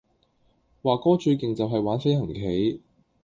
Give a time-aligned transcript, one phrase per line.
[0.81, 2.81] 華哥最勁就係玩飛行棋